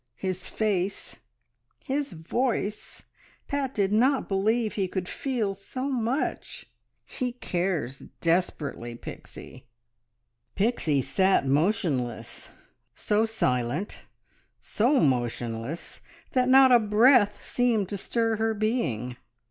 [0.27, 1.17] His face!...
[1.83, 3.03] his voice!...
[3.47, 6.65] Pat did not believe he could feel so much.
[7.05, 9.67] He cares desperately, Pixie."
[10.55, 12.49] Pixie sat motionless
[12.95, 14.07] so silent,
[14.59, 19.17] so motionless, that not a breath seemed to stir her being.